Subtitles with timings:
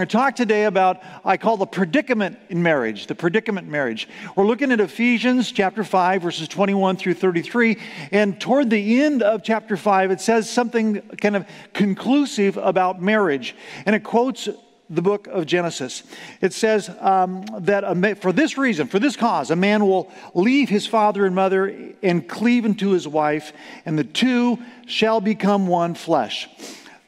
[0.00, 4.08] going to talk today about, I call the predicament in marriage, the predicament marriage.
[4.34, 7.76] We're looking at Ephesians chapter 5, verses 21 through 33.
[8.10, 13.54] And toward the end of chapter 5, it says something kind of conclusive about marriage.
[13.84, 14.48] And it quotes
[14.88, 16.02] the book of Genesis.
[16.40, 20.70] It says um, that a, for this reason, for this cause, a man will leave
[20.70, 23.52] his father and mother and cleave unto his wife,
[23.84, 26.48] and the two shall become one flesh.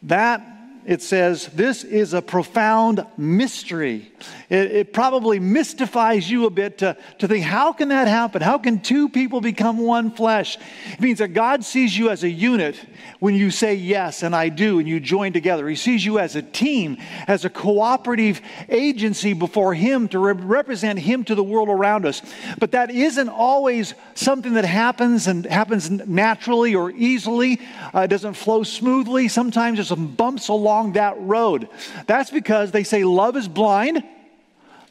[0.02, 0.51] That
[0.84, 4.10] it says, This is a profound mystery.
[4.48, 8.42] It, it, probably mystifies you a bit to, to think, How can that happen?
[8.42, 10.58] How can two people become one flesh?
[10.92, 12.76] It means that God sees you as a unit
[13.20, 15.68] when you say yes and I do and you join together.
[15.68, 20.98] He sees you as a team, as a cooperative agency before Him to re- represent
[20.98, 22.22] Him to the world around us.
[22.58, 27.60] But that isn't always something that happens and happens naturally or easily.
[27.94, 29.28] Uh, it doesn't flow smoothly.
[29.28, 31.68] Sometimes there's some bumps along that road.
[32.06, 34.02] That's because they say love is blind,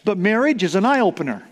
[0.06, 1.44] but marriage is an eye opener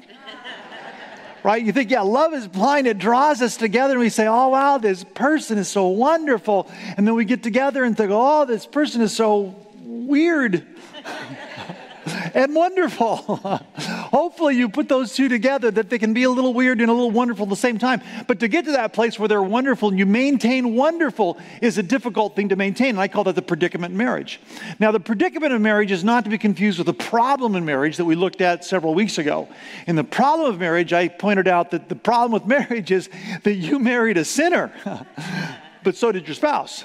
[1.44, 1.63] right?
[1.63, 2.88] You think, yeah, love is blind.
[2.88, 6.69] It draws us together and we say, oh, wow, this person is so wonderful.
[6.97, 10.66] And then we get together and think, oh, this person is so weird.
[12.33, 13.41] and wonderful.
[14.11, 16.93] Hopefully, you put those two together that they can be a little weird and a
[16.93, 18.02] little wonderful at the same time.
[18.27, 21.83] But to get to that place where they're wonderful and you maintain wonderful is a
[21.83, 22.89] difficult thing to maintain.
[22.89, 24.39] And I call that the predicament marriage.
[24.79, 27.97] Now, the predicament of marriage is not to be confused with the problem in marriage
[27.97, 29.47] that we looked at several weeks ago.
[29.85, 33.09] In the problem of marriage, I pointed out that the problem with marriage is
[33.44, 34.71] that you married a sinner,
[35.83, 36.83] but so did your spouse.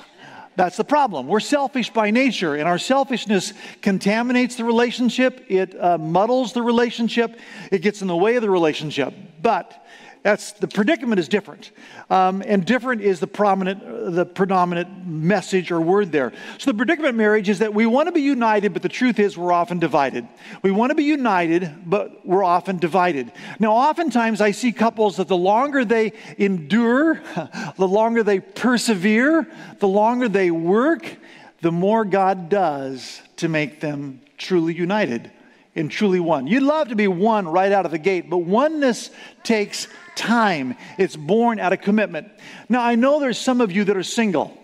[0.56, 1.26] That's the problem.
[1.26, 3.52] We're selfish by nature, and our selfishness
[3.82, 7.38] contaminates the relationship, it uh, muddles the relationship,
[7.72, 9.12] it gets in the way of the relationship.
[9.42, 9.84] But
[10.24, 11.70] that's the predicament is different,
[12.08, 16.32] um, and different is the prominent, the predominant message or word there.
[16.56, 19.36] So the predicament marriage is that we want to be united, but the truth is
[19.36, 20.26] we're often divided.
[20.62, 23.32] We want to be united, but we're often divided.
[23.60, 27.20] Now, oftentimes I see couples that the longer they endure,
[27.76, 29.46] the longer they persevere,
[29.78, 31.18] the longer they work,
[31.60, 35.30] the more God does to make them truly united
[35.76, 36.46] and truly one.
[36.46, 39.10] You'd love to be one right out of the gate, but oneness
[39.42, 40.76] takes time.
[40.98, 42.28] It's born out of commitment.
[42.68, 44.56] Now, I know there's some of you that are single.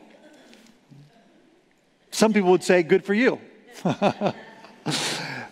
[2.10, 3.40] Some people would say, good for you.
[3.82, 4.34] but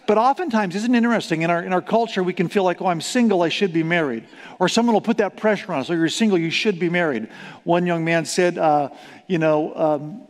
[0.08, 1.42] oftentimes, isn't interesting?
[1.42, 3.82] In our, in our culture, we can feel like, oh, I'm single, I should be
[3.82, 4.26] married.
[4.58, 7.28] Or someone will put that pressure on us, oh, you're single, you should be married.
[7.64, 8.90] One young man said, uh,
[9.26, 10.22] you know, um,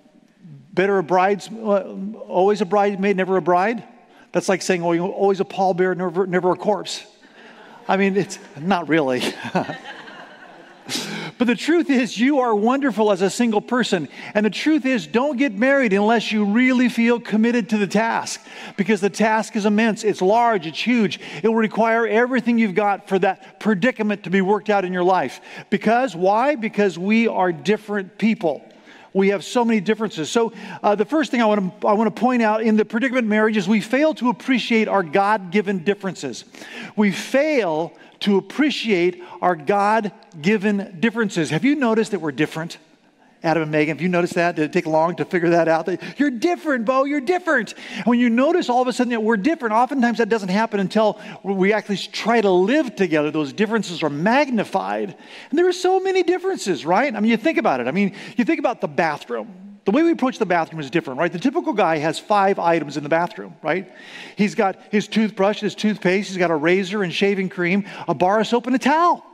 [0.72, 1.94] better a bride, uh,
[2.28, 3.84] always a bridesmaid, never a bride.
[4.32, 7.04] That's like saying, oh, you're always a pallbearer, never, never a corpse.
[7.86, 9.22] I mean, it's not really.
[11.38, 14.08] but the truth is, you are wonderful as a single person.
[14.34, 18.44] And the truth is, don't get married unless you really feel committed to the task
[18.76, 20.04] because the task is immense.
[20.04, 21.18] It's large, it's huge.
[21.42, 25.04] It will require everything you've got for that predicament to be worked out in your
[25.04, 25.40] life.
[25.70, 26.54] Because, why?
[26.54, 28.62] Because we are different people.
[29.18, 30.30] We have so many differences.
[30.30, 32.84] So, uh, the first thing I want, to, I want to point out in the
[32.84, 36.44] predicament marriage is we fail to appreciate our God given differences.
[36.94, 41.50] We fail to appreciate our God given differences.
[41.50, 42.78] Have you noticed that we're different?
[43.42, 44.56] Adam and Megan, have you noticed that?
[44.56, 45.88] Did it take long to figure that out?
[46.18, 47.74] You're different, Bo, you're different.
[48.04, 51.20] when you notice all of a sudden that we're different, oftentimes that doesn't happen until
[51.44, 53.30] we actually try to live together.
[53.30, 55.16] Those differences are magnified.
[55.50, 57.14] And there are so many differences, right?
[57.14, 57.86] I mean, you think about it.
[57.86, 59.54] I mean, you think about the bathroom.
[59.84, 61.32] The way we approach the bathroom is different, right?
[61.32, 63.90] The typical guy has five items in the bathroom, right?
[64.36, 68.40] He's got his toothbrush, his toothpaste, he's got a razor and shaving cream, a bar
[68.40, 69.24] of soap, and a towel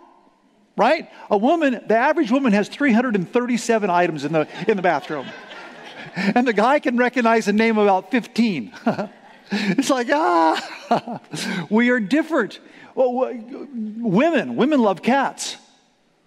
[0.77, 1.11] right?
[1.31, 5.27] A woman, the average woman has 337 items in the, in the bathroom.
[6.17, 8.73] and the guy can recognize the name about 15.
[9.51, 11.21] it's like, ah,
[11.71, 12.61] we are different.
[12.95, 13.33] Well,
[13.73, 15.57] women, women love cats.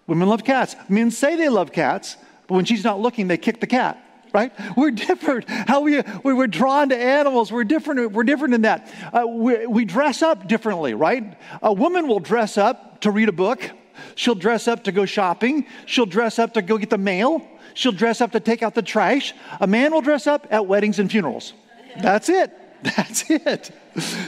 [0.06, 0.76] Women love cats.
[0.88, 4.04] Men say they love cats, but when she's not looking, they kick the cat.
[4.30, 4.52] Right?
[4.76, 5.48] We're different.
[5.48, 7.50] How we, we're drawn to animals.
[7.50, 8.12] We're different.
[8.12, 8.92] We're different in that.
[9.10, 11.34] Uh, we, we dress up differently, right?
[11.62, 13.70] A woman will dress up to read a book.
[14.14, 15.66] She'll dress up to go shopping.
[15.86, 17.46] She'll dress up to go get the mail.
[17.74, 19.34] She'll dress up to take out the trash.
[19.60, 21.52] A man will dress up at weddings and funerals.
[22.00, 22.52] That's it.
[22.82, 23.70] That's it.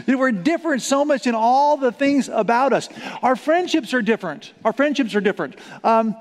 [0.06, 2.88] We're different so much in all the things about us.
[3.22, 4.52] Our friendships are different.
[4.64, 5.56] Our friendships are different.
[5.84, 6.16] Um,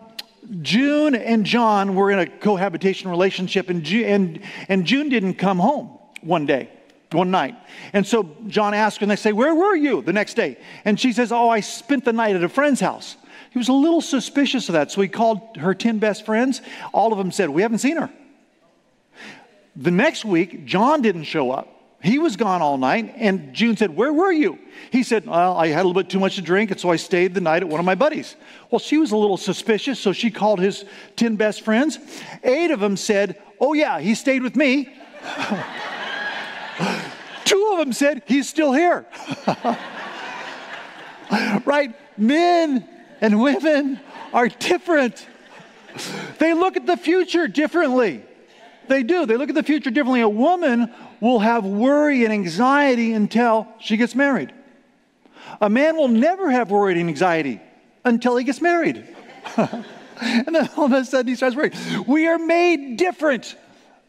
[0.61, 5.59] June and John were in a cohabitation relationship, and, June, and, and June didn't come
[5.59, 6.69] home one day
[7.11, 7.55] one night.
[7.93, 10.57] And so John asked and they say, Where were you the next day?
[10.85, 13.17] And she says, Oh, I spent the night at a friend's house.
[13.51, 16.61] He was a little suspicious of that, so he called her 10 best friends.
[16.93, 18.09] All of them said, We haven't seen her.
[19.75, 21.75] The next week, John didn't show up.
[22.01, 24.57] He was gone all night, and June said, Where were you?
[24.89, 26.95] He said, Well, I had a little bit too much to drink, and so I
[26.95, 28.37] stayed the night at one of my buddies.
[28.71, 30.85] Well, she was a little suspicious, so she called his
[31.17, 31.99] 10 best friends.
[32.43, 34.95] Eight of them said, Oh, yeah, he stayed with me.
[37.43, 39.05] Two of them said, He's still here.
[41.65, 41.93] right?
[42.17, 42.87] Men
[43.21, 43.99] and women
[44.33, 45.27] are different.
[46.37, 48.23] They look at the future differently.
[48.87, 49.25] They do.
[49.25, 50.21] They look at the future differently.
[50.21, 54.53] A woman will have worry and anxiety until she gets married.
[55.61, 57.59] A man will never have worry and anxiety
[58.05, 59.05] until he gets married.
[59.57, 61.73] and then all of a sudden he starts worrying.
[62.07, 63.55] We are made different.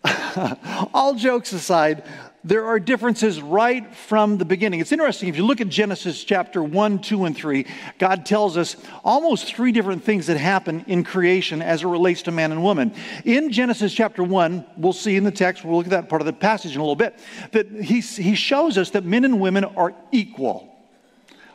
[0.94, 2.04] all jokes aside,
[2.42, 4.80] there are differences right from the beginning.
[4.80, 7.66] It's interesting, if you look at Genesis chapter 1, 2, and 3,
[7.98, 12.30] God tells us almost three different things that happen in creation as it relates to
[12.30, 12.94] man and woman.
[13.24, 16.26] In Genesis chapter 1, we'll see in the text, we'll look at that part of
[16.26, 17.18] the passage in a little bit,
[17.52, 20.69] that he, he shows us that men and women are equal.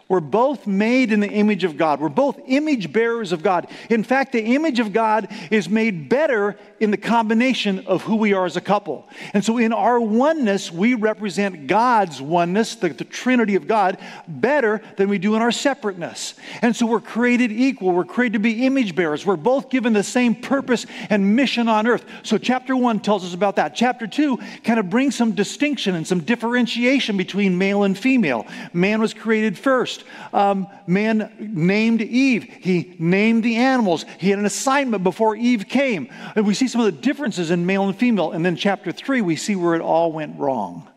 [0.07, 2.00] We're both made in the image of God.
[2.00, 3.68] We're both image bearers of God.
[3.90, 8.34] In fact, the image of God is made better in the combination of who we
[8.34, 9.10] are as a couple.
[9.34, 13.98] And so, in our oneness, we represent God's oneness, the, the Trinity of God,
[14.28, 16.36] better than we do in our separateness.
[16.62, 17.92] And so, we're created equal.
[17.92, 19.25] We're created to be image bearers.
[19.25, 22.06] We're both given the same purpose and mission on earth.
[22.22, 23.74] So, chapter one tells us about that.
[23.74, 28.46] Chapter two kind of brings some distinction and some differentiation between male and female.
[28.72, 30.33] Man was created first first.
[30.33, 32.44] Um, man named Eve.
[32.44, 34.06] He named the animals.
[34.18, 36.09] He had an assignment before Eve came.
[36.36, 38.31] And we see some of the differences in male and female.
[38.31, 40.88] And then chapter three, we see where it all went wrong.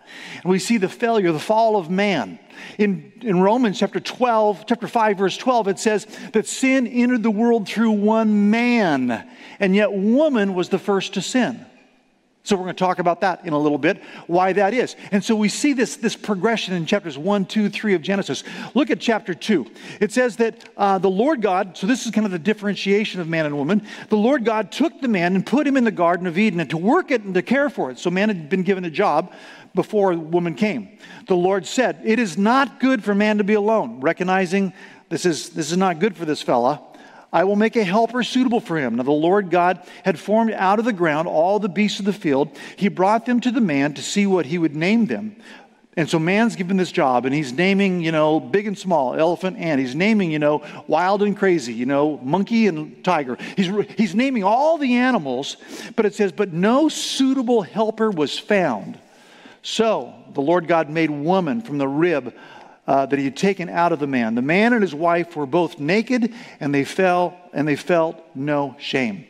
[0.42, 2.38] And we see the failure, the fall of man.
[2.78, 7.30] In, in Romans chapter 12, chapter 5, verse 12, it says that sin entered the
[7.30, 9.28] world through one man,
[9.60, 11.64] and yet woman was the first to sin.
[12.44, 14.96] So we're going to talk about that in a little bit, why that is.
[15.12, 18.43] And so we see this, this progression in chapters 1, 2, 3 of Genesis.
[18.75, 19.67] Look at chapter 2.
[20.00, 23.29] It says that uh, the Lord God, so this is kind of the differentiation of
[23.29, 26.26] man and woman, the Lord God took the man and put him in the Garden
[26.26, 27.99] of Eden and to work it and to care for it.
[27.99, 29.32] So man had been given a job
[29.75, 30.99] before woman came.
[31.26, 34.73] The Lord said, It is not good for man to be alone, recognizing
[35.08, 36.82] this is, this is not good for this fella.
[37.32, 38.96] I will make a helper suitable for him.
[38.96, 42.12] Now, the Lord God had formed out of the ground all the beasts of the
[42.12, 42.56] field.
[42.76, 45.36] He brought them to the man to see what he would name them.
[45.98, 49.56] And so man's given this job, and he's naming, you know, big and small, elephant
[49.58, 53.36] and he's naming, you know, wild and crazy, you know, monkey and tiger.
[53.56, 55.56] He's, he's naming all the animals,
[55.96, 58.96] but it says, but no suitable helper was found.
[59.62, 62.32] So the Lord God made woman from the rib
[62.88, 64.35] uh, that he had taken out of the man.
[64.35, 68.75] The man and his wife were both naked, and they fell and they felt no
[68.79, 69.26] shame.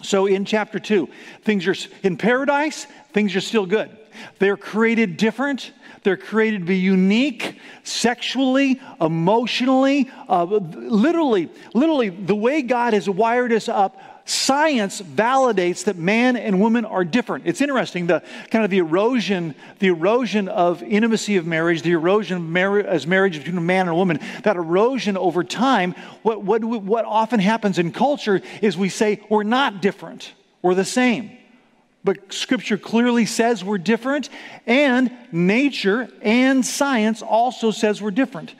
[0.00, 1.08] So in chapter two,
[1.42, 2.86] things are in paradise.
[3.12, 3.90] Things are still good.
[4.38, 5.72] They're created different.
[6.04, 13.52] They're created to be unique sexually, emotionally, uh, literally, literally, the way God has wired
[13.52, 17.46] us up science validates that man and woman are different.
[17.46, 22.36] It's interesting, the kind of the erosion, the erosion of intimacy of marriage, the erosion
[22.36, 26.42] of marriage as marriage between a man and a woman, that erosion over time, what,
[26.42, 30.32] what, what often happens in culture is we say we're not different,
[30.62, 31.30] we're the same.
[32.04, 34.28] But scripture clearly says we're different,
[34.66, 38.54] and nature and science also says we're different.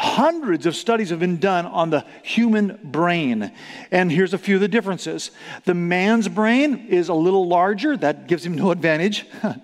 [0.00, 3.50] Hundreds of studies have been done on the human brain.
[3.90, 5.32] And here's a few of the differences.
[5.64, 7.96] The man's brain is a little larger.
[7.96, 9.26] That gives him no advantage.
[9.42, 9.56] kind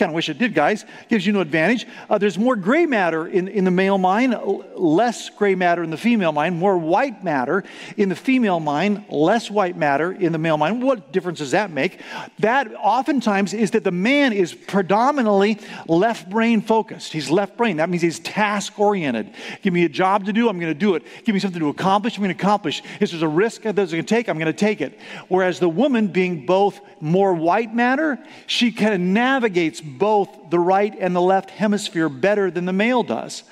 [0.00, 0.86] of wish it did, guys.
[1.10, 1.86] Gives you no advantage.
[2.08, 4.34] Uh, there's more gray matter in, in the male mind,
[4.74, 7.62] less gray matter in the female mind, more white matter
[7.98, 10.82] in the female mind, less white matter in the male mind.
[10.82, 12.00] What difference does that make?
[12.38, 17.12] That oftentimes is that the man is predominantly left brain focused.
[17.12, 17.76] He's left brain.
[17.76, 19.34] That means he's task oriented.
[19.60, 21.04] Give me a job to do, I'm going to do it.
[21.24, 22.82] Give me something to accomplish, I'm going to accomplish.
[23.00, 24.98] If there's a risk that there's going to take, I'm going to take it.
[25.28, 30.94] Whereas the woman, being both more white matter, she kind of navigates both the right
[30.98, 33.44] and the left hemisphere better than the male does.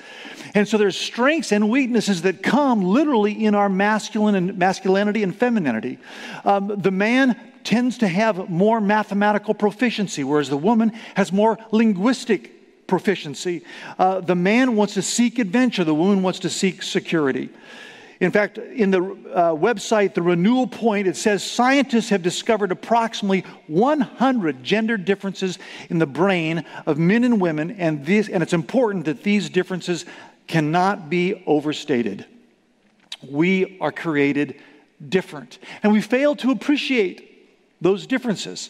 [0.53, 5.35] And so there's strengths and weaknesses that come literally in our masculine and masculinity and
[5.35, 5.97] femininity.
[6.43, 12.60] Um, the man tends to have more mathematical proficiency, whereas the woman has more linguistic
[12.91, 13.63] proficiency.
[13.97, 17.49] Uh, the man wants to seek adventure, the woman wants to seek security.
[18.19, 23.45] In fact, in the uh, website, the Renewal Point, it says scientists have discovered approximately
[23.67, 25.57] 100 gender differences
[25.89, 30.03] in the brain of men and women, and, this, and it's important that these differences
[30.47, 32.25] cannot be overstated.
[33.25, 34.59] We are created
[35.07, 38.69] different, and we fail to appreciate those differences.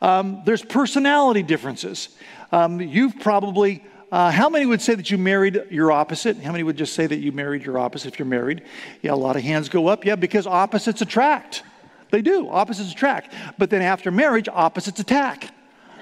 [0.00, 2.08] Um, there's personality differences.
[2.52, 3.82] Um, you've probably,
[4.12, 6.36] uh, how many would say that you married your opposite?
[6.36, 8.62] How many would just say that you married your opposite if you're married?
[9.00, 10.04] Yeah, a lot of hands go up.
[10.04, 11.62] Yeah, because opposites attract.
[12.10, 12.48] They do.
[12.50, 13.32] Opposites attract.
[13.56, 15.52] But then after marriage, opposites attack.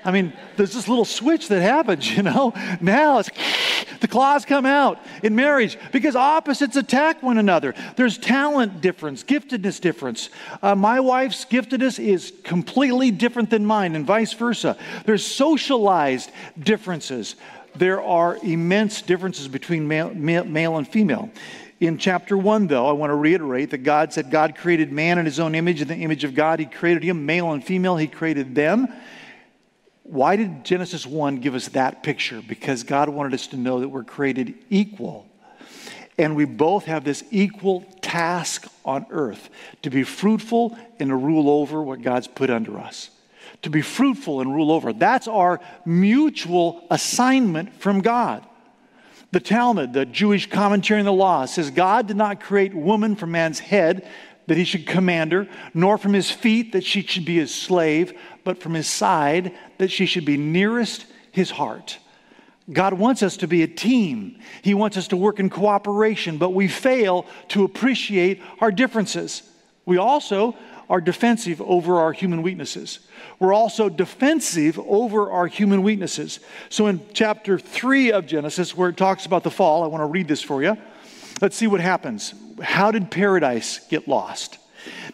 [0.05, 2.53] I mean, there's this little switch that happens, you know.
[2.81, 3.31] Now it's
[4.01, 7.75] the claws come out in marriage because opposites attack one another.
[7.97, 10.31] There's talent difference, giftedness difference.
[10.63, 14.77] Uh, my wife's giftedness is completely different than mine, and vice versa.
[15.05, 17.37] There's socialized differences.
[17.77, 21.31] There are immense differences between male, male, male and female.
[21.79, 25.25] In chapter 1, though, I want to reiterate that God said God created man in
[25.25, 25.81] his own image.
[25.81, 28.87] In the image of God, he created him, male and female, he created them.
[30.11, 32.43] Why did Genesis 1 give us that picture?
[32.47, 35.25] Because God wanted us to know that we're created equal.
[36.19, 39.49] And we both have this equal task on earth
[39.83, 43.11] to be fruitful and to rule over what God's put under us.
[43.63, 44.93] To be fruitful and rule over.
[44.93, 48.45] That's our mutual assignment from God.
[49.31, 53.31] The Talmud, the Jewish commentary on the law, says God did not create woman from
[53.31, 54.09] man's head
[54.51, 58.19] that he should command her, nor from his feet that she should be his slave,
[58.43, 62.01] but from his side that she should be nearest his heart.
[62.73, 64.41] God wants us to be a team.
[64.63, 69.45] He wants us to work in cooperation, but we fail to appreciate our differences.
[69.87, 70.57] We also
[70.89, 73.07] are defensive over our human weaknesses.
[73.39, 76.41] We're also defensive over our human weaknesses.
[76.71, 80.07] So in chapter 3 of Genesis, where it talks about the fall, I want to
[80.07, 80.77] read this for you.
[81.41, 82.35] Let's see what happens.
[82.63, 84.59] How did paradise get lost?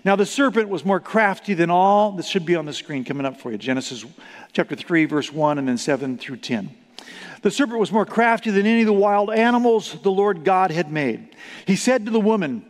[0.04, 2.12] Now, the serpent was more crafty than all.
[2.12, 3.58] This should be on the screen coming up for you.
[3.58, 4.04] Genesis
[4.52, 6.70] chapter 3, verse 1, and then 7 through 10.
[7.42, 10.90] The serpent was more crafty than any of the wild animals the Lord God had
[10.90, 11.34] made.
[11.66, 12.64] He said to the woman,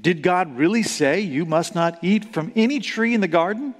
[0.00, 3.74] Did God really say you must not eat from any tree in the garden?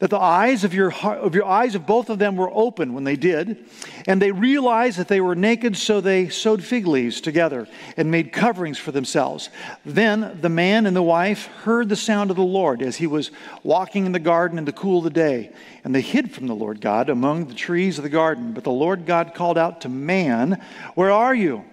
[0.00, 3.04] That the eyes of your, of your eyes of both of them were open when
[3.04, 3.64] they did
[4.06, 8.32] and they realized that they were naked so they sewed fig leaves together and made
[8.32, 9.50] coverings for themselves.
[9.84, 13.30] Then the man and the wife heard the sound of the lord as he was
[13.62, 15.52] walking in the garden in the cool of the day
[15.84, 18.52] and they hid from the lord god among the trees of the garden.
[18.52, 20.60] But the lord god called out to man
[20.94, 21.64] where are you?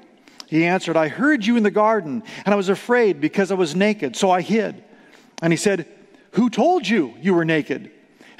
[0.47, 3.75] He answered i heard you in the garden and i was afraid because i was
[3.75, 4.83] naked so i hid.
[5.41, 5.87] And he said
[6.33, 7.91] who told you you were naked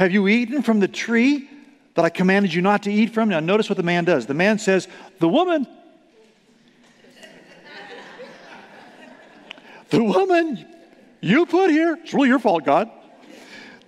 [0.01, 1.47] have you eaten from the tree
[1.93, 3.29] that I commanded you not to eat from?
[3.29, 4.25] Now, notice what the man does.
[4.25, 4.87] The man says,
[5.19, 5.67] The woman,
[9.91, 10.65] the woman
[11.21, 12.89] you put here, it's really your fault, God.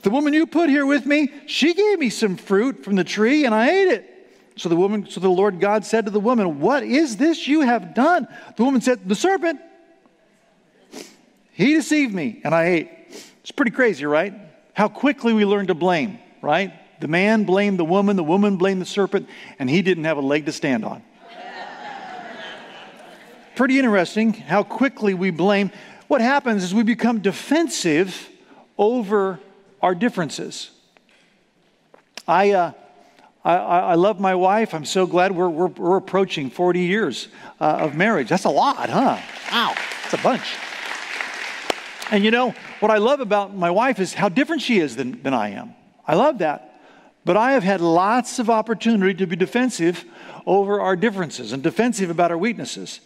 [0.04, 3.46] The woman you put here with me, she gave me some fruit from the tree
[3.46, 4.30] and I ate it.
[4.56, 7.62] So the woman, so the Lord God said to the woman, What is this you
[7.62, 8.28] have done?
[8.56, 9.60] The woman said, The serpent.
[11.54, 12.92] He deceived me and I ate.
[13.42, 14.43] It's pretty crazy, right?
[14.74, 16.74] How quickly we learn to blame, right?
[17.00, 20.22] The man blamed the woman, the woman blamed the serpent, and he didn't have a
[20.22, 21.04] leg to stand on.
[23.56, 25.72] Pretty interesting how quickly we blame.
[26.08, 28.30] What happens is we become defensive
[28.78, 29.40] over
[29.82, 30.72] our differences.
[32.28, 32.72] I, uh,
[33.44, 34.74] I, I, love my wife.
[34.74, 37.28] I'm so glad we're, we're, we're approaching 40 years
[37.60, 38.30] uh, of marriage.
[38.30, 39.20] That's a lot, huh?
[39.52, 39.76] Wow,
[40.06, 40.56] it's a bunch.
[42.14, 45.24] And you know, what I love about my wife is how different she is than,
[45.24, 45.74] than I am.
[46.06, 46.80] I love that.
[47.26, 50.06] But I have had lots of opportunity to be defensive
[50.46, 53.00] over our differences and defensive about our weaknesses.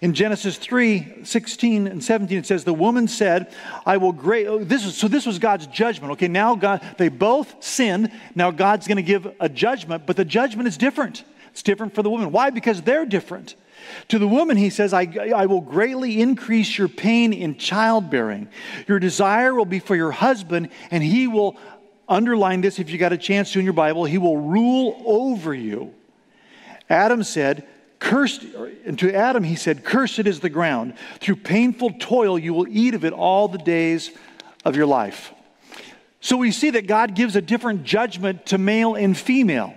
[0.00, 3.52] In Genesis 3 16 and 17, it says, The woman said,
[3.84, 4.46] I will great.
[4.46, 6.12] Oh, this is, so this was God's judgment.
[6.12, 8.12] Okay, now God, they both sinned.
[8.34, 11.22] Now God's going to give a judgment, but the judgment is different.
[11.50, 12.32] It's different for the woman.
[12.32, 12.48] Why?
[12.48, 13.56] Because they're different.
[14.08, 15.02] To the woman, he says, I,
[15.34, 18.48] I will greatly increase your pain in childbearing.
[18.86, 21.56] Your desire will be for your husband, and he will,
[22.08, 25.54] underline this if you got a chance to in your Bible, he will rule over
[25.54, 25.94] you.
[26.88, 27.66] Adam said,
[27.98, 28.44] Cursed,
[28.84, 30.94] and to Adam he said, Cursed is the ground.
[31.20, 34.10] Through painful toil you will eat of it all the days
[34.64, 35.32] of your life.
[36.20, 39.74] So we see that God gives a different judgment to male and female.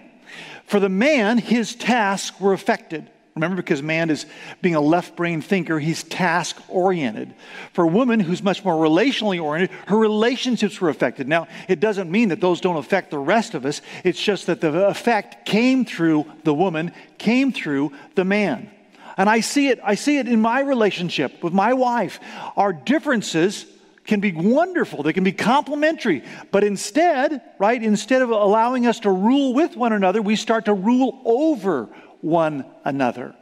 [0.65, 3.09] For the man, his tasks were affected.
[3.37, 4.25] Remember, because man is
[4.63, 7.35] being a left brain thinker, he's task oriented.
[7.71, 11.27] For a woman who's much more relationally oriented, her relationships were affected.
[11.27, 14.59] Now, it doesn't mean that those don't affect the rest of us, it's just that
[14.59, 18.71] the effect came through the woman, came through the man.
[19.17, 22.19] And I see it, I see it in my relationship with my wife.
[22.55, 23.67] Our differences
[24.07, 26.23] can be wonderful, they can be complementary.
[26.51, 30.73] But instead, right, instead of allowing us to rule with one another, we start to
[30.73, 31.89] rule over
[32.27, 33.33] one another.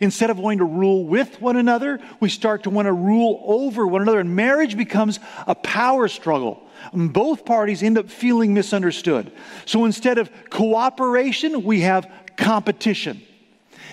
[0.00, 3.86] Instead of wanting to rule with one another, we start to want to rule over
[3.86, 4.20] one another.
[4.20, 6.62] And marriage becomes a power struggle.
[6.92, 9.30] And both parties end up feeling misunderstood.
[9.66, 13.22] So instead of cooperation, we have competition.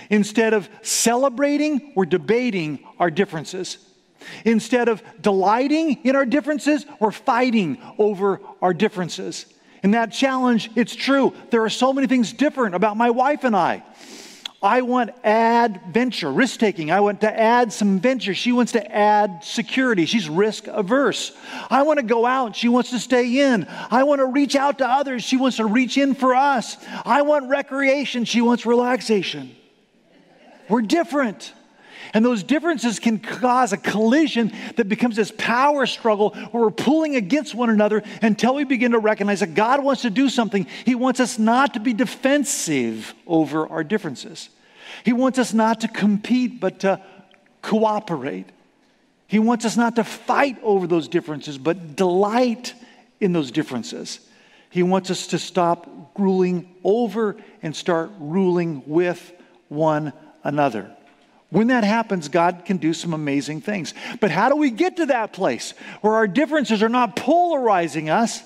[0.09, 3.77] Instead of celebrating, we're debating our differences.
[4.45, 9.45] Instead of delighting in our differences, we're fighting over our differences.
[9.83, 11.33] In that challenge, it's true.
[11.49, 13.83] There are so many things different about my wife and I.
[14.61, 16.89] I want adventure, risk taking.
[16.89, 18.33] I want to add some venture.
[18.33, 20.05] She wants to add security.
[20.05, 21.31] She's risk averse.
[21.69, 22.55] I want to go out.
[22.55, 23.67] She wants to stay in.
[23.69, 25.23] I want to reach out to others.
[25.23, 26.75] She wants to reach in for us.
[27.05, 28.25] I want recreation.
[28.25, 29.55] She wants relaxation.
[30.69, 31.53] We're different.
[32.17, 37.15] And those differences can cause a collision that becomes this power struggle where we're pulling
[37.15, 40.65] against one another until we begin to recognize that God wants to do something.
[40.83, 44.49] He wants us not to be defensive over our differences,
[45.05, 47.03] He wants us not to compete, but to
[47.61, 48.47] cooperate.
[49.27, 52.73] He wants us not to fight over those differences, but delight
[53.19, 54.21] in those differences.
[54.71, 59.33] He wants us to stop ruling over and start ruling with
[59.69, 60.96] one another.
[61.49, 63.93] When that happens, God can do some amazing things.
[64.19, 68.41] But how do we get to that place where our differences are not polarizing us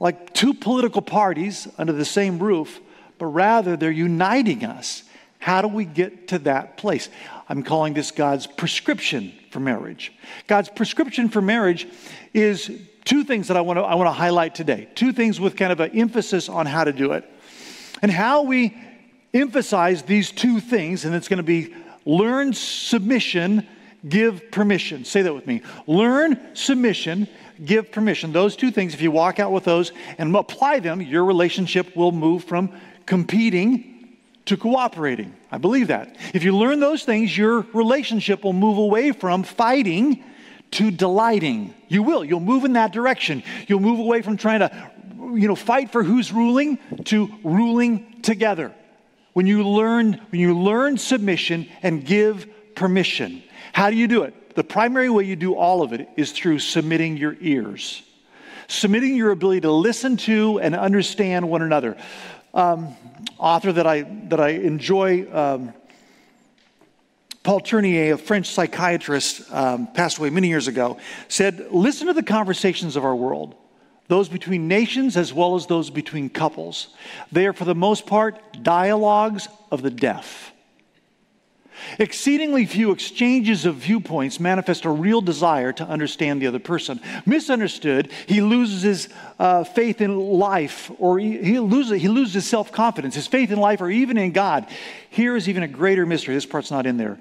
[0.00, 2.80] like two political parties under the same roof,
[3.18, 5.04] but rather they're uniting us?
[5.38, 7.08] How do we get to that place?
[7.48, 10.12] I'm calling this God's prescription for marriage.
[10.48, 11.86] God's prescription for marriage
[12.34, 12.70] is
[13.04, 14.88] two things that I want to, I want to highlight today.
[14.96, 17.24] Two things with kind of an emphasis on how to do it.
[18.02, 18.76] And how we
[19.32, 21.74] emphasize these two things, and it's going to be
[22.08, 23.68] Learn submission,
[24.08, 25.04] give permission.
[25.04, 25.60] Say that with me.
[25.86, 27.28] Learn submission,
[27.62, 28.32] give permission.
[28.32, 32.10] Those two things, if you walk out with those and apply them, your relationship will
[32.10, 32.72] move from
[33.04, 35.34] competing to cooperating.
[35.52, 36.16] I believe that.
[36.32, 40.24] If you learn those things, your relationship will move away from fighting
[40.70, 41.74] to delighting.
[41.88, 42.24] You will.
[42.24, 43.42] You'll move in that direction.
[43.66, 44.90] You'll move away from trying to
[45.34, 48.72] you know fight for who's ruling to ruling together
[49.38, 53.40] when you learn when you learn submission and give permission
[53.78, 54.56] how do you do it?
[54.56, 58.02] The primary way you do all of it is through submitting your ears.
[58.66, 61.96] Submitting your ability to listen to and understand one another.
[62.52, 62.96] Um,
[63.38, 65.72] author that i that i enjoy um,
[67.44, 70.98] Paul Tournier, a French psychiatrist, um, passed away many years ago,
[71.28, 73.54] said, Listen to the conversations of our world
[74.08, 76.88] those between nations as well as those between couples.
[77.30, 80.52] They are, for the most part, dialogues of the deaf.
[81.98, 87.00] Exceedingly few exchanges of viewpoints manifest a real desire to understand the other person.
[87.24, 92.46] Misunderstood, he loses his uh, faith in life, or he, he loses, he loses his
[92.46, 94.66] self confidence, his faith in life, or even in God.
[95.10, 96.34] Here is even a greater mystery.
[96.34, 97.18] This part's not in there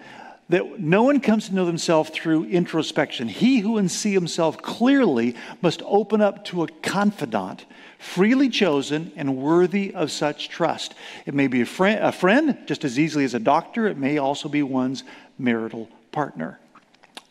[0.50, 3.28] that no one comes to know themselves through introspection.
[3.28, 7.66] He who can see himself clearly must open up to a confidant,
[8.00, 10.94] freely chosen and worthy of such trust.
[11.26, 14.48] It may be a a friend just as easily as a doctor, it may also
[14.48, 15.04] be one's
[15.38, 16.60] marital partner.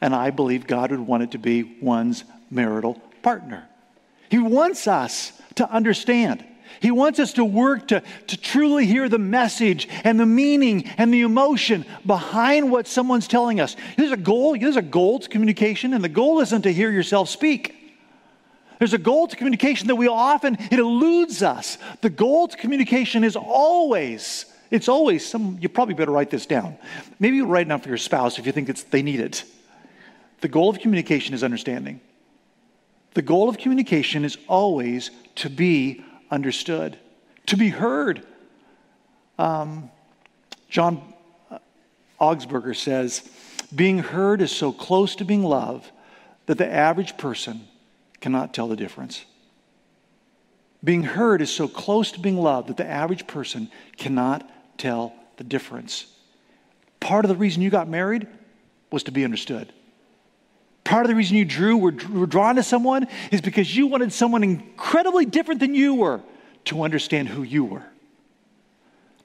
[0.01, 3.67] And I believe God would want it to be one's marital partner.
[4.29, 6.45] He wants us to understand.
[6.81, 11.13] He wants us to work to, to truly hear the message and the meaning and
[11.13, 13.77] the emotion behind what someone's telling us.
[13.97, 17.29] There's a goal, there's a goal to communication, and the goal isn't to hear yourself
[17.29, 17.75] speak.
[18.79, 21.79] There's a goal to communication that we often, it eludes us.
[22.03, 26.77] The goal to communication is always, it's always some, you probably better write this down.
[27.19, 29.45] Maybe you write it down for your spouse if you think it's, they need it.
[30.43, 32.01] The goal of communication is understanding.
[33.15, 36.99] The goal of communication is always to be understood,
[37.47, 38.27] to be heard.
[39.39, 39.91] Um,
[40.69, 41.03] John
[42.21, 43.29] Augsburger says,
[43.75, 45.91] being heard is so close to being loved
[46.47, 47.67] that the average person
[48.21, 49.25] cannot tell the difference.
[50.83, 55.45] Being heard is so close to being loved that the average person cannot tell the
[55.45, 56.07] difference.
[57.01, 58.27] Part of the reason you got married
[58.91, 59.73] was to be understood.
[60.87, 64.13] Part of the reason you drew, were, were drawn to someone, is because you wanted
[64.13, 66.21] someone incredibly different than you were
[66.67, 67.83] to understand who you were.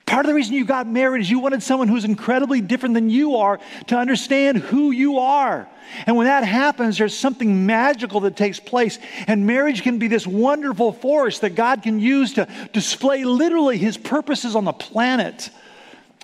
[0.07, 3.11] Part of the reason you got married is you wanted someone who's incredibly different than
[3.11, 5.69] you are to understand who you are.
[6.07, 8.97] And when that happens, there's something magical that takes place.
[9.27, 13.97] And marriage can be this wonderful force that God can use to display literally his
[13.97, 15.51] purposes on the planet.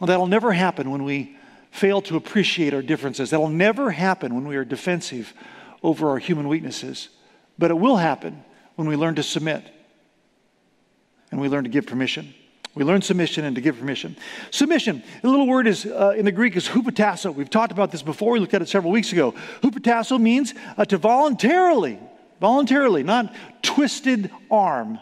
[0.02, 1.37] That'll never happen when we
[1.71, 3.30] fail to appreciate our differences.
[3.30, 5.34] That'll never happen when we are defensive
[5.84, 7.10] over our human weaknesses.
[7.58, 8.43] But it will happen
[8.75, 9.63] when we learn to submit
[11.32, 12.34] and we learn to give permission.
[12.75, 14.15] We learn submission and to give permission.
[14.51, 17.34] Submission, the little word is uh, in the Greek is hupotasso.
[17.34, 18.34] We've talked about this before.
[18.34, 19.34] We looked at it several weeks ago.
[19.62, 21.99] Hupotasso means uh, to voluntarily,
[22.39, 24.99] voluntarily, not twisted arm,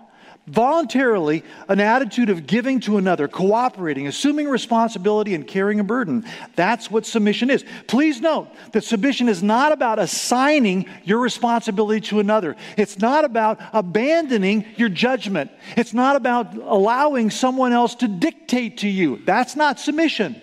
[0.47, 6.25] voluntarily an attitude of giving to another, cooperating, assuming responsibility, and carrying a burden.
[6.55, 7.65] That's what submission is.
[7.87, 13.59] Please note that submission is not about assigning your responsibility to another, it's not about
[13.73, 19.21] abandoning your judgment, it's not about allowing someone else to dictate to you.
[19.25, 20.41] That's not submission.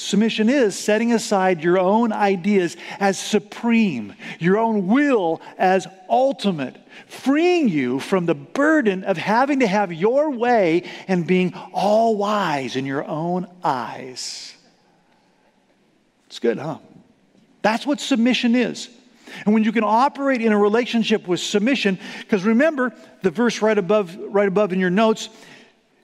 [0.00, 6.74] Submission is setting aside your own ideas as supreme, your own will as ultimate,
[7.06, 12.76] freeing you from the burden of having to have your way and being all wise
[12.76, 14.54] in your own eyes.
[16.28, 16.78] It's good, huh?
[17.60, 18.88] That's what submission is.
[19.44, 23.76] And when you can operate in a relationship with submission, because remember the verse right
[23.76, 25.28] above, right above in your notes,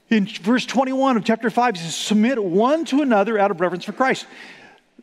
[0.09, 3.85] in verse 21 of chapter 5, he says, Submit one to another out of reverence
[3.85, 4.27] for Christ.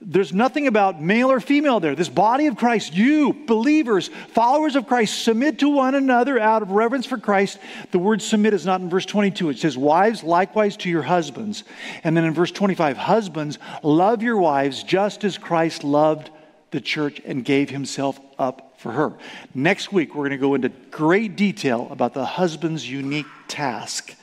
[0.05, 1.95] There's nothing about male or female there.
[1.95, 6.71] This body of Christ, you, believers, followers of Christ, submit to one another out of
[6.71, 7.57] reverence for Christ.
[7.91, 9.49] The word submit is not in verse 22.
[9.49, 11.63] It says, Wives, likewise to your husbands.
[12.03, 16.29] And then in verse 25, Husbands, love your wives just as Christ loved
[16.71, 19.13] the church and gave himself up for her.
[19.56, 24.15] Next week, we're going to go into great detail about the husband's unique task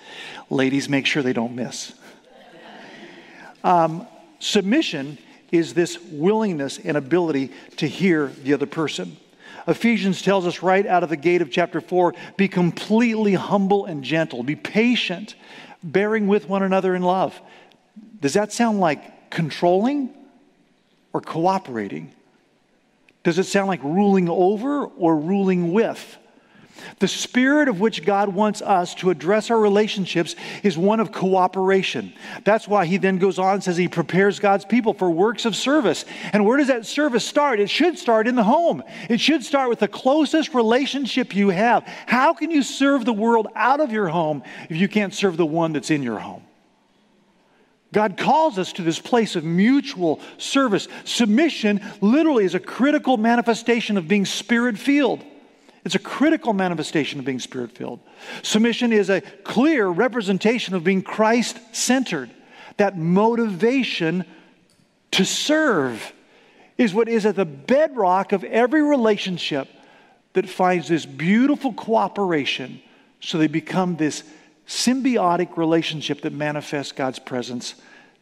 [0.51, 1.93] Ladies, make sure they don't miss.
[3.63, 4.07] Um,
[4.41, 5.19] submission
[5.53, 9.17] is this willingness and ability to hear the other person.
[9.69, 14.03] Ephesians tells us right out of the gate of chapter 4 be completely humble and
[14.03, 15.37] gentle, be patient,
[15.85, 17.41] bearing with one another in love.
[18.21, 20.11] Does that sound like controlling
[21.13, 22.13] or cooperating?
[23.23, 26.19] Does it sound like ruling over or ruling with?
[26.99, 32.13] The spirit of which God wants us to address our relationships is one of cooperation.
[32.45, 35.57] That's why he then goes on and says he prepares God's people for works of
[35.57, 36.05] service.
[36.33, 37.61] And where does that service start?
[37.61, 38.83] It should start in the home.
[39.09, 41.85] It should start with the closest relationship you have.
[42.07, 45.47] How can you serve the world out of your home if you can't serve the
[45.47, 46.43] one that's in your home?
[47.93, 50.87] God calls us to this place of mutual service.
[51.05, 55.25] Submission literally is a critical manifestation of being spirit filled.
[55.85, 58.01] It's a critical manifestation of being spirit filled.
[58.43, 62.31] Submission is a clear representation of being Christ centered.
[62.77, 64.25] That motivation
[65.13, 66.13] to serve
[66.79, 69.69] is what is at the bedrock of every relationship
[70.35, 72.81] that finds this beautiful cooperation
[73.21, 74.23] so they become this
[74.71, 77.75] symbiotic relationship that manifests God's presence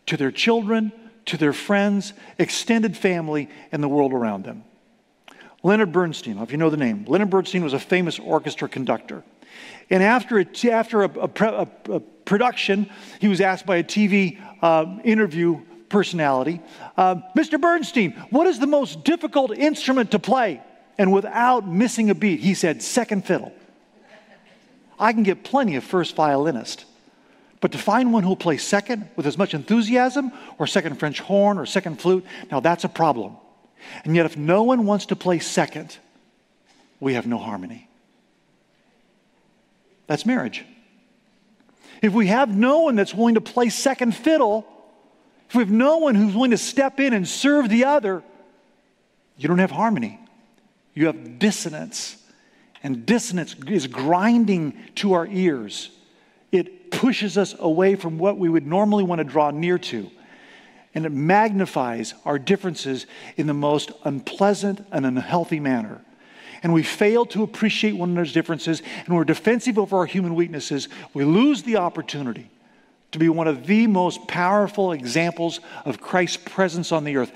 [0.06, 0.90] to their children,
[1.26, 4.64] to their friends, extended family, and the world around them.
[5.62, 9.22] Leonard Bernstein, if you know the name, Leonard Bernstein was a famous orchestra conductor.
[9.90, 12.88] And after a, after a, a, a production,
[13.20, 16.62] he was asked by a TV uh, interview personality,
[16.96, 17.61] uh, Mr.
[17.61, 20.62] Bernstein, what is the most difficult instrument to play?
[20.96, 23.52] And without missing a beat, he said, second fiddle.
[24.98, 26.84] I can get plenty of first violinist,
[27.61, 31.58] but to find one who'll play second with as much enthusiasm, or second French horn,
[31.58, 33.37] or second flute, now that's a problem.
[34.04, 35.96] And yet, if no one wants to play second,
[37.00, 37.88] we have no harmony.
[40.06, 40.64] That's marriage.
[42.02, 44.66] If we have no one that's willing to play second fiddle,
[45.48, 48.22] if we have no one who's willing to step in and serve the other,
[49.37, 50.20] you don't have harmony.
[50.94, 52.17] You have dissonance.
[52.82, 55.90] And dissonance is grinding to our ears.
[56.52, 60.10] It pushes us away from what we would normally want to draw near to
[60.94, 66.00] and it magnifies our differences in the most unpleasant and unhealthy manner.
[66.62, 70.88] And we fail to appreciate one another's differences, and we're defensive over our human weaknesses.
[71.14, 72.50] We lose the opportunity
[73.12, 77.32] to be one of the most powerful examples of Christ's presence on the earth.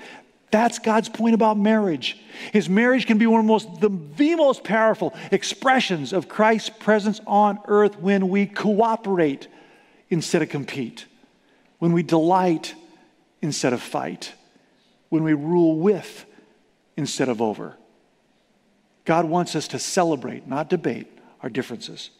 [0.53, 2.15] That's God's point about marriage.
[2.51, 6.69] His marriage can be one of the most, the, the most powerful expressions of Christ's
[6.69, 9.47] presence on earth when we cooperate
[10.11, 11.07] instead of compete,
[11.79, 12.75] when we delight
[13.41, 14.35] instead of fight,
[15.09, 16.23] when we rule with
[16.97, 17.75] instead of over.
[19.05, 21.07] God wants us to celebrate, not debate,
[21.41, 22.11] our differences.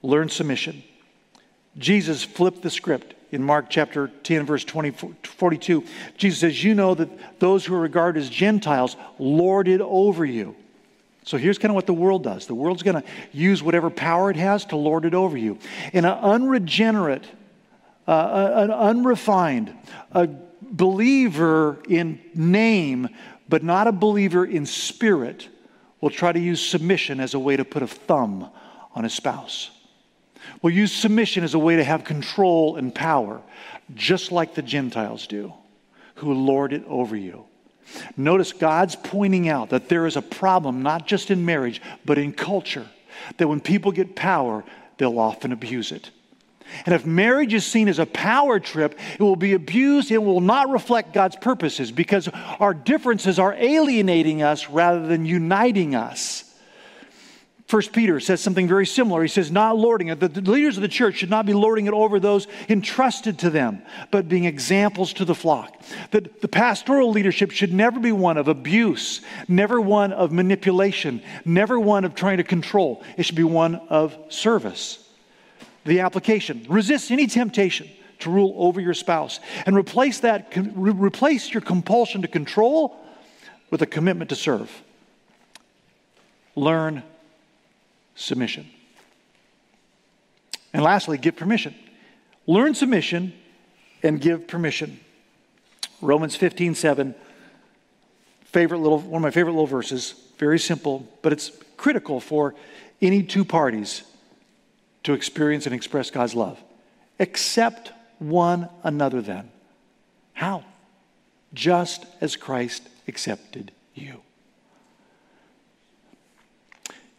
[0.00, 0.84] Learn submission.
[1.78, 5.84] Jesus flipped the script in Mark chapter 10, verse 20, 42.
[6.16, 10.56] Jesus says, You know that those who are regarded as Gentiles lord it over you.
[11.24, 14.30] So here's kind of what the world does the world's going to use whatever power
[14.30, 15.58] it has to lord it over you.
[15.92, 17.24] In an unregenerate,
[18.06, 19.74] uh, an unrefined,
[20.12, 20.28] a
[20.62, 23.08] believer in name,
[23.48, 25.48] but not a believer in spirit,
[26.00, 28.48] will try to use submission as a way to put a thumb
[28.94, 29.70] on a spouse.
[30.62, 33.40] Will use submission as a way to have control and power,
[33.94, 35.52] just like the Gentiles do,
[36.16, 37.44] who lord it over you.
[38.16, 42.32] Notice God's pointing out that there is a problem, not just in marriage, but in
[42.32, 42.86] culture,
[43.36, 44.64] that when people get power,
[44.98, 46.10] they'll often abuse it.
[46.84, 50.10] And if marriage is seen as a power trip, it will be abused.
[50.10, 52.28] It will not reflect God's purposes because
[52.58, 56.45] our differences are alienating us rather than uniting us.
[57.66, 59.22] First Peter says something very similar.
[59.22, 60.20] He says, not lording it.
[60.20, 63.82] The, leaders of the church should not be lording it over those entrusted to them,
[64.12, 65.82] but being examples to the flock.
[66.12, 71.80] That the pastoral leadership should never be one of abuse, never one of manipulation, never
[71.80, 73.02] one of trying to control.
[73.16, 75.02] It should be one of service.
[75.84, 77.88] The application resist any temptation
[78.20, 82.96] to rule over your spouse and replace that, replace your compulsion to control
[83.70, 84.70] with a commitment to serve.
[86.54, 87.02] Learn
[88.16, 88.68] submission.
[90.72, 91.74] And lastly, give permission.
[92.46, 93.32] Learn submission
[94.02, 95.00] and give permission.
[96.02, 97.14] Romans 15, 7,
[98.44, 102.54] favorite little, one of my favorite little verses, very simple, but it's critical for
[103.00, 104.02] any two parties
[105.02, 106.62] to experience and express God's love.
[107.18, 109.50] Accept one another then.
[110.34, 110.64] How?
[111.54, 114.20] Just as Christ accepted you.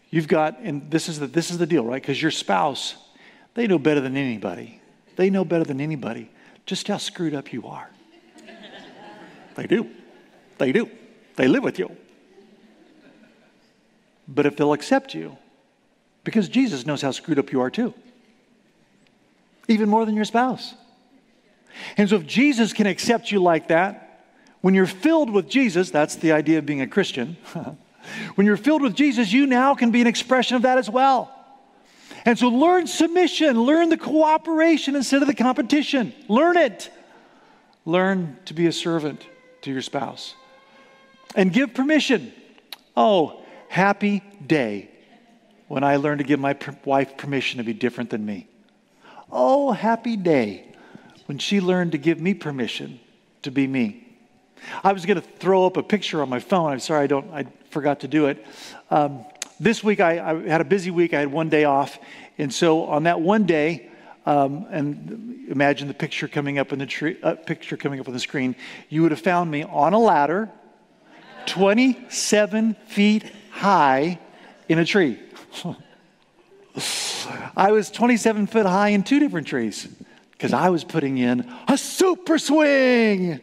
[0.10, 2.02] You've got, and this is the, this is the deal, right?
[2.02, 2.96] Because your spouse,
[3.54, 4.82] they know better than anybody.
[5.16, 6.30] They know better than anybody
[6.68, 7.90] just how screwed up you are.
[9.56, 9.90] they do.
[10.60, 10.92] They do.
[11.36, 11.96] They live with you.
[14.28, 15.38] But if they'll accept you,
[16.24, 17.94] because Jesus knows how screwed up you are too,
[19.70, 20.74] even more than your spouse.
[21.96, 24.26] And so if Jesus can accept you like that,
[24.62, 27.38] when you're filled with Jesus, that's the idea of being a Christian.
[28.36, 31.34] When you're filled with Jesus, you now can be an expression of that as well.
[32.26, 36.14] And so learn submission, learn the cooperation instead of the competition.
[36.28, 36.90] Learn it.
[37.86, 39.26] Learn to be a servant
[39.62, 40.36] to your spouse.
[41.36, 42.34] And give permission.
[42.96, 44.90] Oh, happy day
[45.68, 48.48] when I learn to give my wife permission to be different than me.
[49.32, 50.74] Oh, happy day
[51.28, 53.00] when she learned to give me permission
[53.44, 54.07] to be me.
[54.84, 56.72] I was going to throw up a picture on my phone.
[56.72, 57.32] I'm sorry I don't.
[57.32, 58.46] I forgot to do it.
[58.90, 59.26] Um,
[59.60, 61.14] this week I, I, had a busy week.
[61.14, 62.00] I had one day off,
[62.38, 63.90] and so on that one day,
[64.26, 68.14] um, and imagine the picture coming up in the tree, uh, picture coming up on
[68.14, 68.56] the screen.
[68.90, 70.52] You would have found me on a ladder,
[71.46, 74.20] 27 feet high,
[74.70, 75.20] in a tree.
[77.56, 79.88] I was 27 foot high in two different trees
[80.32, 83.42] because I was putting in a super swing.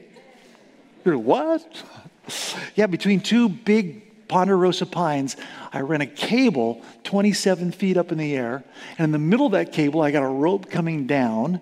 [1.05, 1.83] You're what?
[2.75, 5.37] yeah, between two big ponderosa pines,
[5.73, 8.65] I ran a cable 27 feet up in the air.
[8.99, 11.61] And in the middle of that cable, I got a rope coming down.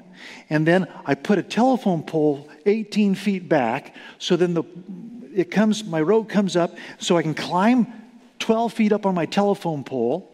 [0.48, 3.94] And then I put a telephone pole 18 feet back.
[4.18, 4.62] So then the,
[5.34, 7.92] it comes, my rope comes up so I can climb
[8.38, 10.28] 12 feet up on my telephone pole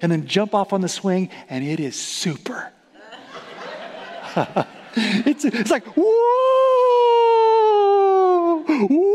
[0.00, 1.28] and then jump off on the swing.
[1.50, 2.72] And it is super.
[4.96, 7.33] it's, it's like, whoa!
[8.66, 9.14] Whoa!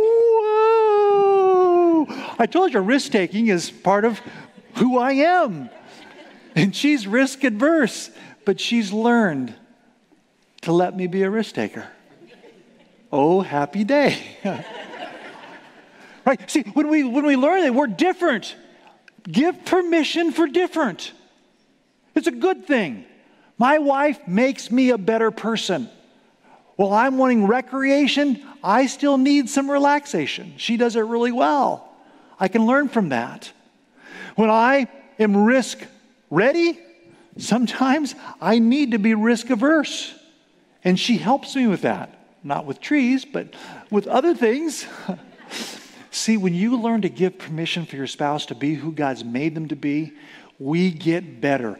[2.37, 4.21] I told you risk taking is part of
[4.75, 5.69] who I am.
[6.55, 8.09] And she's risk adverse,
[8.45, 9.53] but she's learned
[10.61, 11.87] to let me be a risk taker.
[13.11, 14.17] Oh, happy day.
[16.25, 16.49] right?
[16.49, 18.55] See, when we when we learn that we're different,
[19.23, 21.11] give permission for different.
[22.15, 23.05] It's a good thing.
[23.57, 25.89] My wife makes me a better person.
[26.79, 28.41] Well, I'm wanting recreation.
[28.63, 30.53] I still need some relaxation.
[30.55, 31.93] She does it really well.
[32.39, 33.51] I can learn from that.
[34.37, 34.87] When I
[35.19, 35.85] am risk
[36.29, 36.79] ready,
[37.37, 40.13] sometimes I need to be risk averse.
[40.81, 42.17] And she helps me with that.
[42.45, 43.53] Not with trees, but
[43.91, 44.87] with other things.
[46.11, 49.53] See, when you learn to give permission for your spouse to be who God's made
[49.53, 50.13] them to be,
[50.59, 51.77] we get better.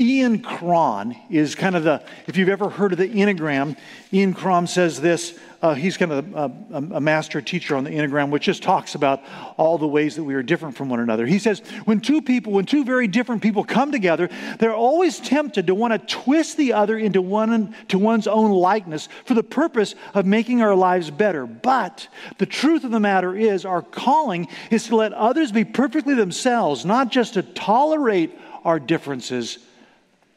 [0.00, 3.76] Ian Cron is kind of the, if you've ever heard of the Enneagram,
[4.14, 5.38] Ian Cron says this.
[5.60, 6.38] Uh, he's kind of a,
[6.72, 9.22] a, a, master teacher on the Enneagram, which just talks about
[9.58, 11.26] all the ways that we are different from one another.
[11.26, 15.66] He says, when two people, when two very different people come together, they're always tempted
[15.66, 19.94] to want to twist the other into one to one's own likeness for the purpose
[20.14, 21.44] of making our lives better.
[21.44, 22.08] But
[22.38, 26.86] the truth of the matter is, our calling is to let others be perfectly themselves,
[26.86, 28.34] not just to tolerate
[28.64, 29.58] our differences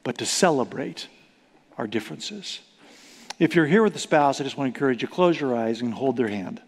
[0.04, 1.08] but to celebrate
[1.78, 2.60] our differences.
[3.40, 5.82] If you're here with a spouse, I just want to encourage you close your eyes
[5.82, 6.62] and hold their hand.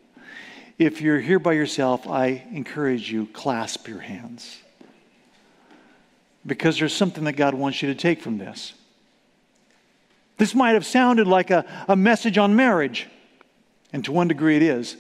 [0.78, 4.58] If you're here by yourself, I encourage you clasp your hands.
[6.46, 8.74] because there's something that God wants you to take from this.
[10.38, 13.08] This might have sounded like a, a message on marriage,
[13.94, 14.96] and to one degree it is,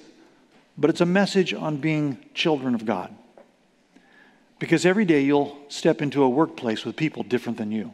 [0.78, 3.14] but it's a message on being children of God.
[4.60, 7.94] Because every day you'll step into a workplace with people different than you.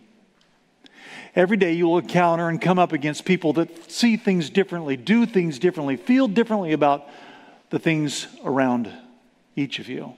[1.36, 5.26] Every day you will encounter and come up against people that see things differently, do
[5.26, 7.08] things differently, feel differently about
[7.70, 8.92] the things around
[9.56, 10.16] each of you.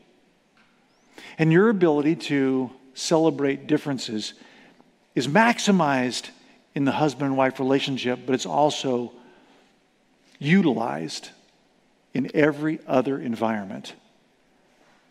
[1.38, 4.34] And your ability to celebrate differences
[5.14, 6.30] is maximized
[6.74, 9.12] in the husband and wife relationship, but it's also
[10.40, 11.30] utilized
[12.14, 13.94] in every other environment.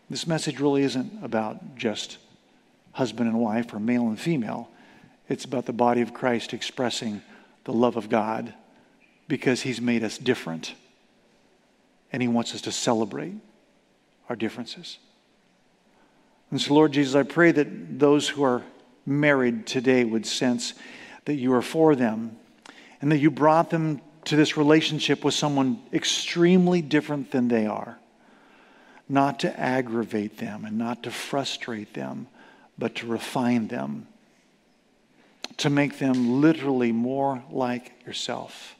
[0.09, 2.17] This message really isn't about just
[2.91, 4.69] husband and wife or male and female.
[5.29, 7.21] It's about the body of Christ expressing
[7.63, 8.53] the love of God
[9.27, 10.73] because He's made us different
[12.11, 13.35] and He wants us to celebrate
[14.29, 14.97] our differences.
[16.51, 18.61] And so, Lord Jesus, I pray that those who are
[19.05, 20.73] married today would sense
[21.25, 22.37] that you are for them
[23.01, 27.97] and that you brought them to this relationship with someone extremely different than they are.
[29.09, 32.27] Not to aggravate them and not to frustrate them,
[32.77, 34.07] but to refine them,
[35.57, 38.75] to make them literally more like yourself.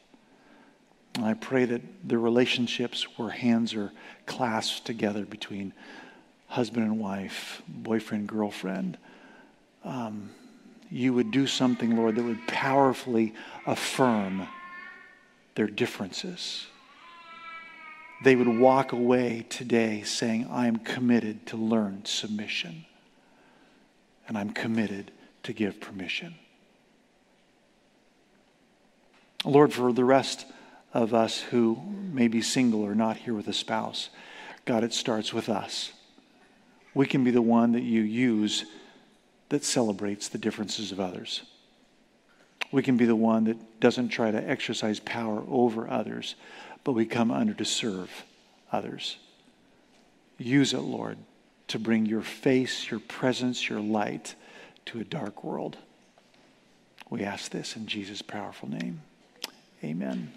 [1.15, 3.91] And I pray that the relationships where hands are
[4.25, 5.73] clasped together between
[6.47, 8.97] husband and wife, boyfriend, girlfriend,
[9.83, 10.31] um,
[10.89, 13.33] you would do something, Lord, that would powerfully
[13.65, 14.47] affirm
[15.55, 16.67] their differences.
[18.23, 22.85] They would walk away today saying, I am committed to learn submission,
[24.27, 25.11] and I'm committed
[25.43, 26.35] to give permission.
[29.45, 30.45] Lord, for the rest
[30.93, 34.09] of us who may be single or not here with a spouse,
[34.65, 35.91] God, it starts with us.
[36.93, 38.65] We can be the one that you use
[39.49, 41.41] that celebrates the differences of others.
[42.71, 46.35] We can be the one that doesn't try to exercise power over others,
[46.83, 48.09] but we come under to serve
[48.71, 49.17] others.
[50.37, 51.17] Use it, Lord,
[51.67, 54.35] to bring your face, your presence, your light
[54.85, 55.77] to a dark world.
[57.09, 59.01] We ask this in Jesus' powerful name.
[59.83, 60.31] Amen.